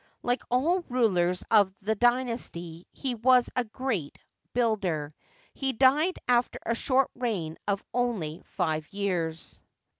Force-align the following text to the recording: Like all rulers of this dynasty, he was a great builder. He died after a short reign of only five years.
Like 0.23 0.41
all 0.49 0.79
rulers 0.89 1.43
of 1.51 1.71
this 1.79 1.95
dynasty, 1.95 2.87
he 2.91 3.13
was 3.13 3.51
a 3.55 3.63
great 3.63 4.17
builder. 4.51 5.13
He 5.53 5.73
died 5.73 6.17
after 6.27 6.57
a 6.65 6.73
short 6.73 7.11
reign 7.13 7.59
of 7.67 7.83
only 7.93 8.41
five 8.43 8.91
years. 8.91 9.61